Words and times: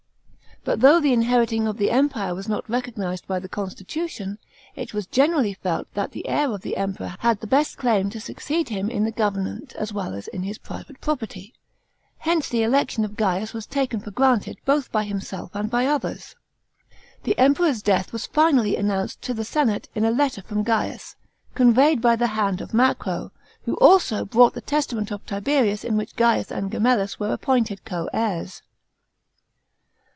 But 0.63 0.79
though 0.81 0.99
the 0.99 1.11
inheriting 1.11 1.65
of 1.65 1.77
the 1.77 1.89
Empire 1.89 2.35
was 2.35 2.47
not 2.47 2.69
recognised 2.69 3.25
by 3.25 3.39
the 3.39 3.49
constitution, 3.49 4.37
it 4.75 4.93
was 4.93 5.07
generally 5.07 5.55
felt 5.55 5.91
that 5.95 6.11
the 6.11 6.27
heir 6.27 6.51
of 6.51 6.61
the 6.61 6.77
Emperor 6.77 7.15
had 7.21 7.39
the 7.39 7.47
best 7.47 7.79
claim 7.79 8.11
to 8.11 8.19
succ 8.19 8.51
ed 8.51 8.69
him 8.69 8.87
in 8.87 9.03
the 9.03 9.09
government 9.11 9.73
as 9.75 9.91
well 9.91 10.13
as 10.13 10.27
in 10.27 10.43
his 10.43 10.59
private 10.59 11.01
property. 11.01 11.55
Hence 12.19 12.47
the 12.47 12.61
election 12.61 13.03
of 13.03 13.17
Gaius 13.17 13.55
was 13.55 13.65
taken 13.65 14.01
fur 14.01 14.11
granted 14.11 14.59
both 14.63 14.91
by 14.91 15.03
himself 15.03 15.49
and 15.55 15.67
by 15.71 15.87
others. 15.87 16.35
The 17.23 17.35
Emperor's 17.39 17.81
death 17.81 18.13
was 18.13 18.27
finally 18.27 18.75
announced 18.75 19.23
to 19.23 19.33
the 19.33 19.43
senate 19.43 19.89
in 19.95 20.05
a 20.05 20.11
letter 20.11 20.43
from 20.43 20.61
Gaius, 20.61 21.15
conveyed 21.55 22.03
by 22.03 22.15
the 22.15 22.27
hand 22.37 22.61
of 22.61 22.71
Macro, 22.71 23.31
who 23.63 23.73
also 23.77 24.25
brought 24.25 24.53
the 24.53 24.61
testament 24.61 25.09
of 25.09 25.25
Tibet 25.25 25.65
ius, 25.65 25.83
in 25.83 25.97
which 25.97 26.15
Gaius 26.15 26.51
and 26.51 26.69
Gemellus 26.71 27.19
were 27.19 27.33
appointed 27.33 27.83
co 27.83 28.07
heirs. 28.13 28.61